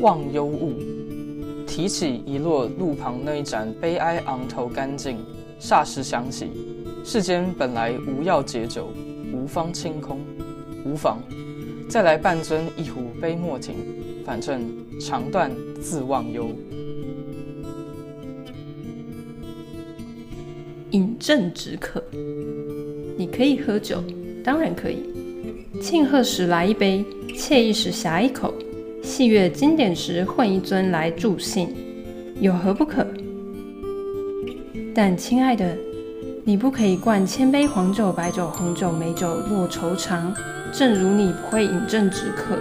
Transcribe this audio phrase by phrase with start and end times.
[0.00, 0.74] 忘忧物，
[1.66, 5.18] 提起遗落路旁那一盏悲哀昂头干净，
[5.58, 6.50] 霎时想起，
[7.04, 8.88] 世间本来无药解酒，
[9.32, 10.20] 无方清空，
[10.84, 11.18] 无妨，
[11.88, 13.74] 再来半樽一壶杯莫停，
[14.24, 14.62] 反正
[15.00, 16.50] 肠断自忘忧。
[20.90, 22.00] 饮鸩止渴，
[23.34, 24.02] 可以喝酒，
[24.44, 25.02] 当然可以。
[25.80, 27.04] 庆贺时来一杯，
[27.36, 28.54] 惬意时呷一口，
[29.02, 31.74] 戏谑经典时混一樽来助兴，
[32.40, 33.04] 有何不可？
[34.94, 35.76] 但亲爱的，
[36.44, 40.32] 你不可以灌千杯黄酒、白酒、红酒、美酒落愁肠，
[40.72, 42.56] 正如你不会饮鸩止渴。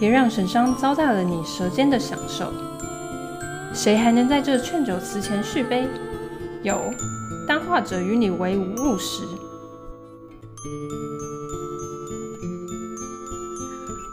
[0.00, 2.50] 别让神伤糟蹋了你舌尖的享受。
[3.74, 5.86] 谁还能在这劝酒词前续杯？
[6.62, 6.80] 有，
[7.50, 9.24] 当画者与你为无物时，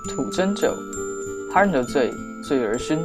[0.10, 0.74] 吐真酒，
[1.54, 2.12] 他人的醉，
[2.44, 2.98] 醉而醺，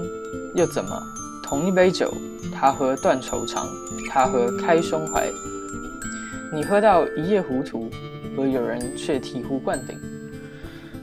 [0.55, 0.98] 又怎么？
[1.44, 2.10] 同一杯酒，
[2.50, 3.69] 他喝断愁肠，
[4.08, 5.30] 他喝开胸怀。
[6.50, 7.91] 你喝到一夜糊涂，
[8.38, 9.98] 而有人却醍醐灌顶。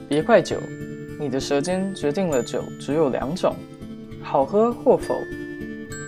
[0.08, 0.58] 别怪酒，
[1.20, 3.56] 你的舌尖决定了酒只有两种，
[4.24, 5.14] 好喝或否。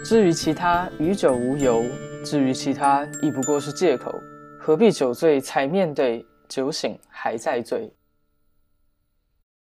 [0.04, 1.86] 至于其他，与酒无尤。
[2.24, 4.14] 至于其他，亦不过是借口，
[4.60, 7.92] 何必酒醉才面对，酒醒还在醉？